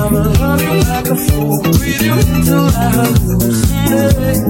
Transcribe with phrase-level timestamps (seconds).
[0.00, 4.42] I'ma love you like a fool, breathe you until I hallucinate.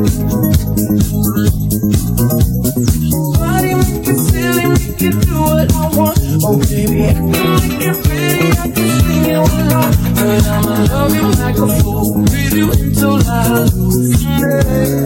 [3.34, 6.18] Body make it silly, make it do what I want.
[6.44, 9.92] Oh baby, I can make it pretty, I can sing it along.
[10.14, 15.00] But I'ma love you like a fool, breathe you until I hallucinate.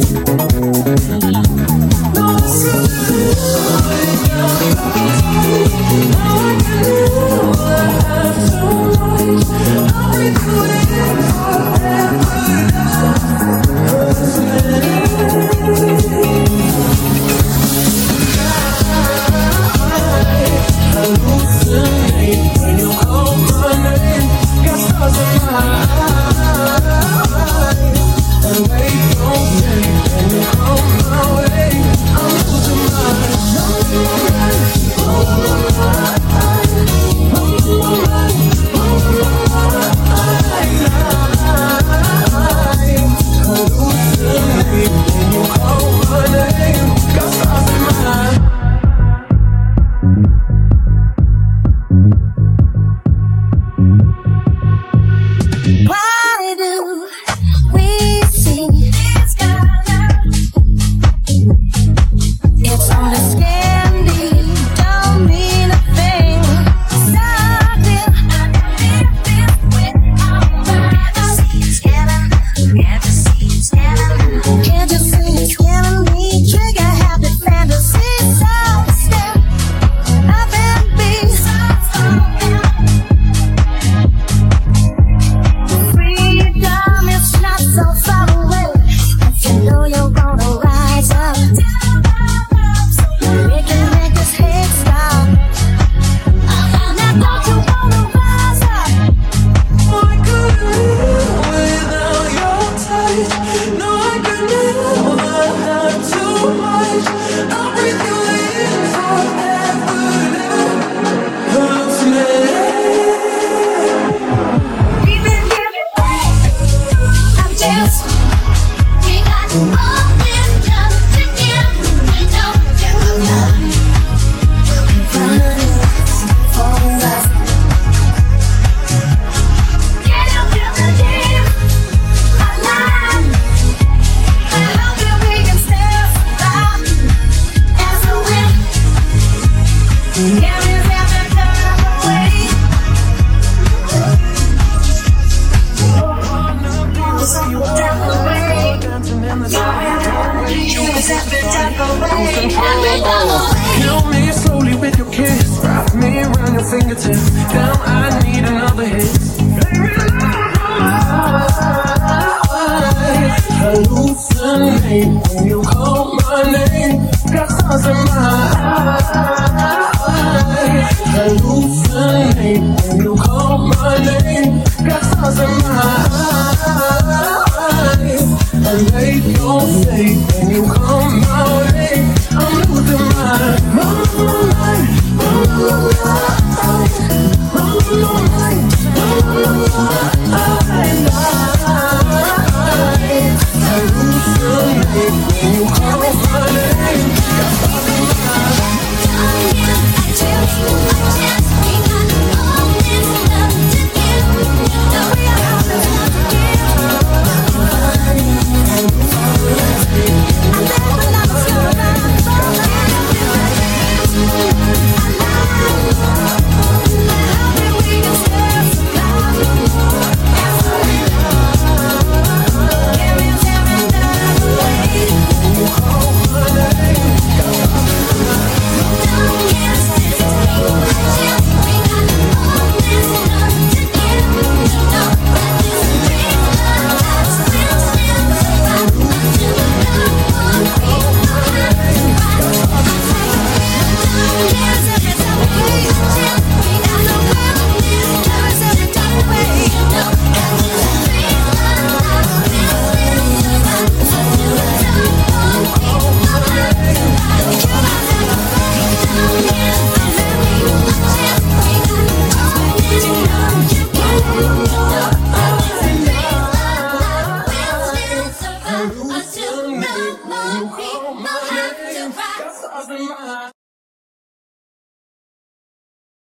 [164.58, 168.43] name, when you call my name, got stars in my